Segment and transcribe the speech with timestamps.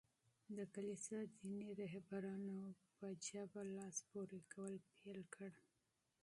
[0.55, 2.57] د کلیسا دیني رهبرانو
[2.97, 5.53] په ظلم لاس پوري کول پېل کړل.